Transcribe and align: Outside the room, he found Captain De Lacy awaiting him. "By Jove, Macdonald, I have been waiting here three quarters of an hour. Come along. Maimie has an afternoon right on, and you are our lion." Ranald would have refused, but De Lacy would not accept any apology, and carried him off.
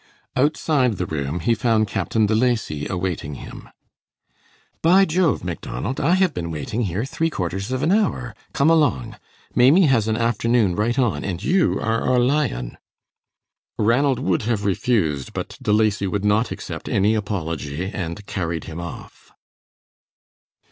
Outside 0.35 0.93
the 0.97 1.05
room, 1.05 1.41
he 1.41 1.53
found 1.53 1.87
Captain 1.87 2.25
De 2.25 2.33
Lacy 2.33 2.87
awaiting 2.87 3.35
him. 3.35 3.69
"By 4.81 5.05
Jove, 5.05 5.43
Macdonald, 5.43 5.99
I 6.01 6.15
have 6.15 6.33
been 6.33 6.49
waiting 6.49 6.81
here 6.81 7.05
three 7.05 7.29
quarters 7.29 7.71
of 7.71 7.83
an 7.83 7.91
hour. 7.91 8.33
Come 8.51 8.71
along. 8.71 9.17
Maimie 9.53 9.85
has 9.85 10.07
an 10.07 10.17
afternoon 10.17 10.75
right 10.75 10.97
on, 10.97 11.23
and 11.23 11.43
you 11.43 11.79
are 11.79 12.01
our 12.01 12.17
lion." 12.19 12.79
Ranald 13.77 14.17
would 14.17 14.41
have 14.41 14.65
refused, 14.65 15.33
but 15.33 15.59
De 15.61 15.71
Lacy 15.71 16.07
would 16.07 16.25
not 16.25 16.49
accept 16.49 16.89
any 16.89 17.13
apology, 17.13 17.85
and 17.87 18.25
carried 18.25 18.63
him 18.63 18.79
off. 18.79 19.29